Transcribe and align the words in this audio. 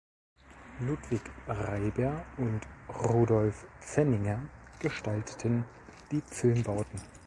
Ludwig 0.79 1.21
Reiber 1.47 2.25
und 2.37 2.61
Rudolf 3.03 3.67
Pfenninger 3.81 4.49
gestalteten 4.79 5.63
die 6.09 6.21
Filmbauten. 6.21 6.99